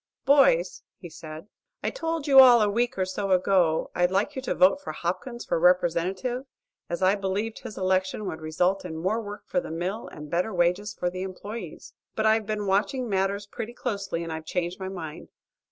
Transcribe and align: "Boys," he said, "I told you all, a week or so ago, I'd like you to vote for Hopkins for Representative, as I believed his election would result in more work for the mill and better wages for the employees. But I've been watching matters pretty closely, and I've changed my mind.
"Boys," 0.25 0.81
he 0.97 1.11
said, 1.11 1.47
"I 1.83 1.91
told 1.91 2.25
you 2.25 2.39
all, 2.39 2.59
a 2.63 2.67
week 2.71 2.97
or 2.97 3.05
so 3.05 3.29
ago, 3.29 3.91
I'd 3.93 4.09
like 4.09 4.35
you 4.35 4.41
to 4.41 4.55
vote 4.55 4.81
for 4.81 4.93
Hopkins 4.93 5.45
for 5.45 5.59
Representative, 5.59 6.45
as 6.89 7.03
I 7.03 7.13
believed 7.13 7.59
his 7.59 7.77
election 7.77 8.25
would 8.25 8.41
result 8.41 8.83
in 8.83 8.97
more 8.97 9.21
work 9.21 9.43
for 9.45 9.59
the 9.59 9.69
mill 9.69 10.07
and 10.07 10.27
better 10.27 10.55
wages 10.55 10.95
for 10.95 11.11
the 11.11 11.21
employees. 11.21 11.93
But 12.15 12.25
I've 12.25 12.47
been 12.47 12.65
watching 12.65 13.07
matters 13.07 13.45
pretty 13.45 13.73
closely, 13.75 14.23
and 14.23 14.33
I've 14.33 14.45
changed 14.47 14.79
my 14.79 14.89
mind. 14.89 15.27